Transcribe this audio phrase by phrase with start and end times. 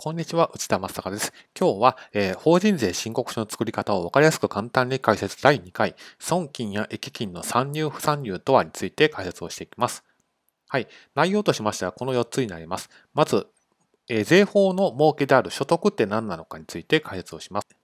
[0.00, 1.32] こんにちは、内田正孝です。
[1.58, 10.04] 今日は、えー、法人税申告書の作り方を分かりやすく簡単に解説第2回、損金や益金の参入不参入とはについて解説をしていきます。
[10.68, 10.86] はい。
[11.16, 12.90] 内容としましてはこの4つになります。
[13.12, 13.48] まず、
[14.08, 17.77] えー、税法の儲けである所得って何なのかについて解説をします。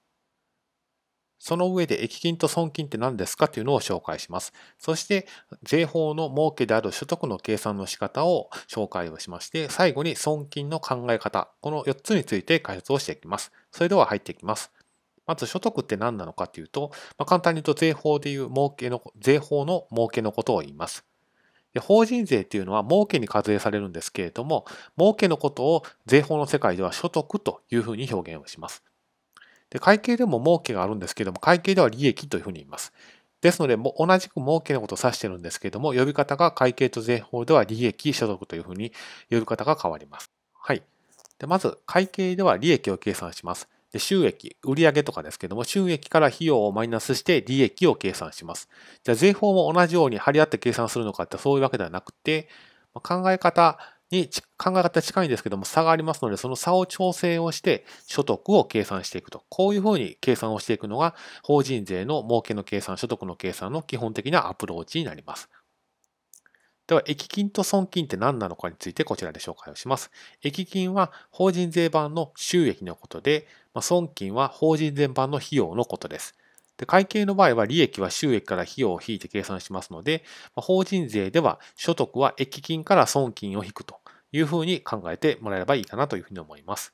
[1.45, 4.55] その上で益金と損金って何ですかというのを紹介します。
[4.79, 5.29] そして、
[5.63, 13.53] 税法の儲けである所得の計算の仕方を紹介をしまして、最後に損金の考え方、この4つについて解説をしていきます。
[13.73, 14.73] それでは入っていきます。
[15.27, 21.05] まず所得って何なのかというと、まあ、簡単に言うと税法でいう儲けの、税法の儲けのことを言います。
[21.75, 24.65] で法人税っていうのは儲けに課税されるんですけれども、
[24.99, 28.83] 儲けのことを税法の世界では所得というふうに表現をします。
[29.75, 32.93] で会計でも儲けがあるんですけども、会計では利益というふうに言います。
[33.41, 38.93] ですので、も同じく儲けのことを指してるんですけども、呼び方が会計と税法では利益、所得というふうに
[39.31, 40.31] 呼び方が変わります。
[40.55, 40.83] はい。
[41.41, 43.69] でまず、会計では利益を計算します。
[43.91, 48.69] で収益、売上とかですけども、収益から費用をマイナスして利益を計算します。
[49.03, 52.49] じゃあ、税法も同じように張り合って計算するのかってそういうわけではなくて、
[52.93, 53.79] 考え方
[54.15, 59.45] に考え方近いんですけども差がありますので、その差を調整をして所得を計算していくと。
[59.49, 65.49] こういうふうに計算をしていくのが法人税の儲けの計算、所得の計算の基本的なアプローチになります。
[66.87, 70.11] では、益金と損金って何なのかについてこちらで紹介をします。
[70.43, 73.47] 益金は法人税版の収益のことで、
[73.81, 76.35] 損金は法人税版の費用のことです。
[76.77, 80.25] で会計の場合は利益は収益から費用を引いて計算しますので、
[80.57, 84.01] 法人税では所得は益金から損金を引くと
[84.35, 86.93] いうふうに考えてもらえればいいかなというふうに思います。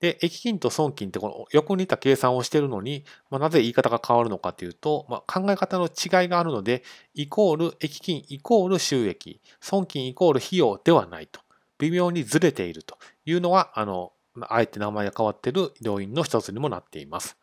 [0.00, 6.82] で、益金と損金ってこの横にいた計算をしているのに、まあ、なぜ言い方が変わるのかというと、まあ、考え方の違いがあるので、
[7.14, 11.40] イコール益金イコール収益、損金イコール費用ではないと。
[11.78, 14.12] 微妙にずれているというのは、あの、
[14.48, 17.36] あえて名前が変わっている要因の一つにもなっています。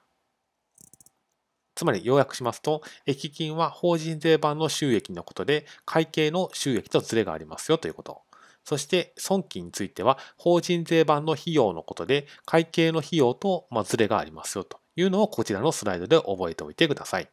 [1.76, 8.22] つまり要約しますと、益金は法人税版の収益のことで、会計の収益とズレがありますよということ。
[8.70, 17.28] そして損金については法人税版の費用のことで会計の費用とズレがありますよというのをこちらのスライドで覚えておいてください。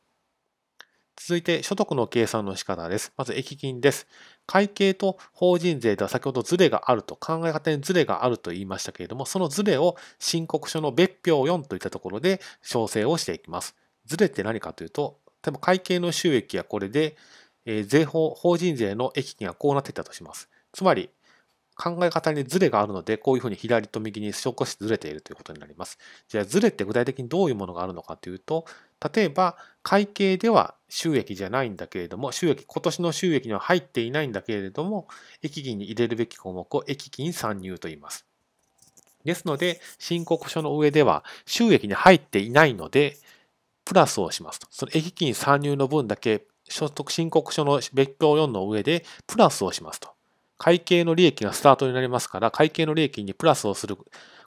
[1.15, 3.13] 続いて所得の計算の仕方です。
[3.19, 4.07] まず益金です。
[4.47, 13.77] 会計と法人税では先ほどズレがあると考え方にズレがあると言いましたけれども、そのズレを申告書の別表4といったところで調整をしていきます。
[14.07, 17.15] ズレって何かというと、例えば会計の収益はこれで、
[17.67, 20.49] え税法、法人税の益金がこうなっていたとします。
[20.73, 21.09] つまり、
[21.77, 25.99] 考え方にズレがあるので、こういうふうに左と右に少しずれているということになります。
[26.29, 28.65] じゃあ、ズレって具体的にどういうものがあるのかというと、
[29.15, 35.07] 例えば、会計では収益じゃないんだけれども、収益、今年の収益には入っていないんだけれども、
[35.43, 38.27] 益金に入れるべき項目を益金参入と言います。
[39.25, 43.19] ですので、申告書の上では収益に入っていないので、
[43.85, 44.67] プラスをしますと。
[44.71, 50.16] その益金参入の分だけ、所得申告書の別表4の上でプラスをしますと。
[50.59, 53.97] 会計の利益がスタートになりますから、会計の利益にプラスをする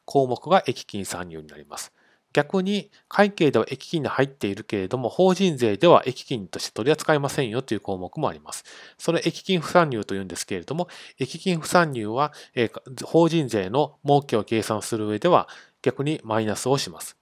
[0.05, 1.93] 項目が益金参入になります。
[2.31, 8.63] 逆に会計では益金に入っているけれども、法人税では益金として取り扱いませんよという項目もあります。
[8.97, 10.87] それ益金不参入というんですけれども、
[11.17, 12.69] 益金不参入は、え
[13.03, 15.47] 法人税の儲けを計算する上では
[15.81, 17.18] 逆にマイナスをします。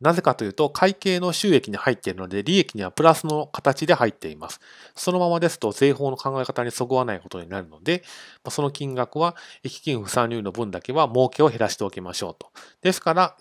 [0.00, 4.60] なぜかというと、会計の収益に入っているので、利益にはプラスの形で入っています。
[4.94, 8.04] そのままですと、税法の考え方にそぐわないことになるので、
[8.50, 12.52] その金額は、益金不参入の分だけは儲けを減らしておきましょうと。
[12.82, 13.36] ですから、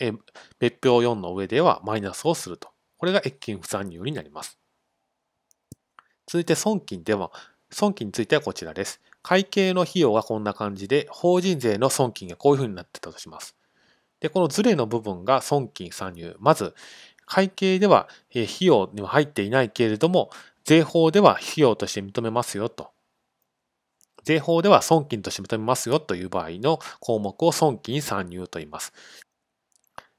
[0.60, 2.70] 別表4の上ではマイナスをすると。
[2.98, 4.58] これが益金不参入になります。
[6.28, 7.32] 続いて、損金では、
[7.70, 9.02] 損金についてはこちらです。
[9.22, 13.56] 会計の費用がこんな感じで、法人税の損金がこういうふうになってたとします。
[14.26, 16.36] で、このズレの部分が損金参入。
[16.40, 16.74] まず、
[17.28, 20.32] 会計では費用には入っていないけれども、
[20.64, 22.90] 税法では費用として認めますよと。
[24.24, 28.94] 税法では損金として認めますよという場合の項目を損金参入と言います。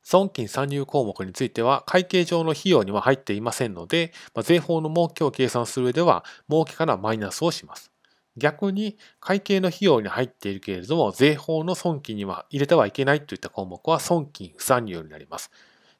[0.04, 4.12] 損金参入項目については会計上の費用には入っていませんので、
[4.44, 7.90] 税法の儲けを計算する上では儲けからマイナスをします。
[8.36, 15.50] 逆に会計の費用に入っているけれども、税法の損金には入れてはいけないといった項目は損金不参入になります。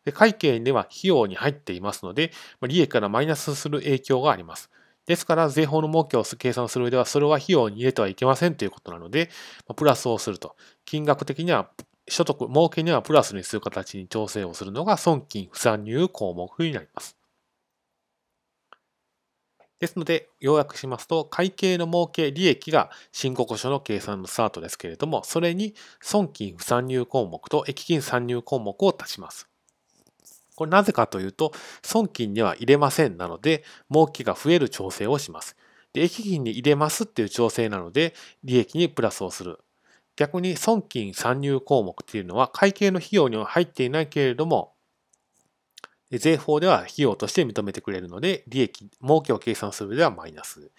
[0.05, 4.71] で会計では費用に入っていますので、利益からマイナスする影響があります。
[5.07, 9.31] ですから、税法の儲けを計算する上では、それは費用に入れてはいけませんということなので、
[9.77, 10.57] プラスをすると。
[10.85, 11.71] 金額的には、
[12.09, 17.17] 所得、儲けにはプラスにする形に調整をするのが損金不参入項目になります。
[19.79, 29.49] ですので、要約しますと、会計の儲け利益が申告書の計算のスタートですけれども、それに損金不参入項目と益金参入項目を足します。
[30.55, 31.53] これなぜかというと、
[31.83, 35.57] 損金には入れませんなので、儲けが増える調整をします。
[35.93, 38.15] で、益金に入れますっていう調整なので、
[38.45, 39.61] 利益にプラスをする。
[40.17, 44.73] 逆に損金参入項目っていうのは会計の費用には入っていないけれども、
[46.13, 50.71] 税法では費用として認めてくれるので、利益、儲けを計算する上ではマイナス。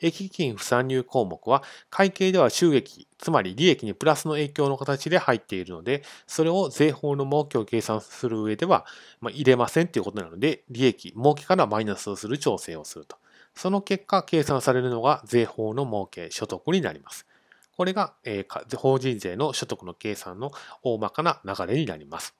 [0.00, 8.84] 益金不参入項目は会計では収益、つまり利益にプラスの影響の形で入っているので、それを税法の儲けを計算する上では、
[9.20, 13.16] ま入れませんということなので、利益、儲けからマイナスをする調整をすると。
[13.54, 17.26] その結果、計算されるのが税法の儲け、所得になります。
[17.76, 20.52] これが、えー、法人税の所得の計算の
[20.82, 22.34] 大まかな流れになります。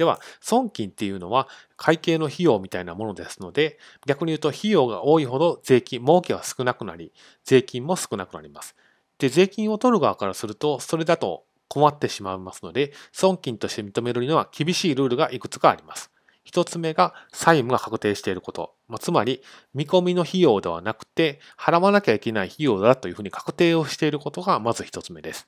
[0.00, 7.12] では、損金っていうのは会計の費用みたいなものですので、逆に言うと費用が多いほど税金、儲けは少なくなり、
[7.44, 8.74] 税金も少なくなります。
[9.18, 16.10] で、税金を取る側からすると、それだと困ってしまいますので、損金として認めるには厳しいルールがいくつかあります。
[16.44, 18.72] 一つ目が債務が確定していること。
[18.88, 19.42] まあ、つまり、
[19.74, 25.46] 見込みの費用ではなくて、払わなきゃいけない費用だというふうに確定をしていることがまず一つ目です。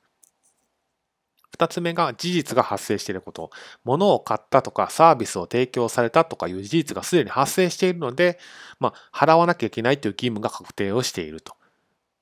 [1.53, 3.51] 二つ目が事実が発生していること。
[3.83, 8.39] 物を買ったとかサービスを提供されたとかいう事実がすでに発生しているので、
[8.79, 11.55] まあ、払わなきゃいけないという義務が確定をしていると。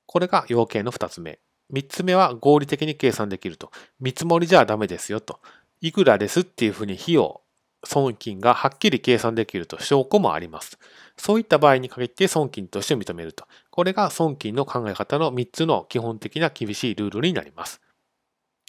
[0.05, 1.39] これが要件の二つ目。
[1.69, 3.71] 三つ目は合理的に計算できると。
[4.01, 5.39] 見積もりじゃダメですよと。
[5.79, 7.41] いくらですっていうふうに費用、
[7.83, 10.77] 損金がはっきり計算できると証拠もあります。
[11.17, 13.45] そういった場合に限って損金として認めると。
[13.69, 17.81] これが損金の考え方の3つの基本的な厳しいルールになります。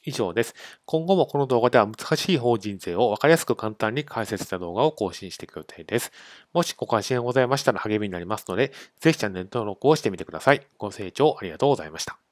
[0.04, 0.54] 以上です。
[0.84, 6.12] 今後もこの動画では難しい法人税を分かりやすく簡単に解説した動画を更新していく予定です。
[6.52, 10.66] もしご関心がございましたら励みになりますので、ぜひチャンネル登録をしてみてください。
[10.78, 12.31] ご清聴ありがとうございました。